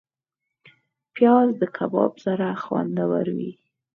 پیاز 1.15 1.49
د 1.61 1.63
کباب 1.77 2.13
سره 2.25 2.47
خوندور 2.63 3.25
وي 3.37 3.51